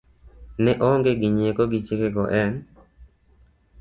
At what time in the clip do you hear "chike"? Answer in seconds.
1.85-2.07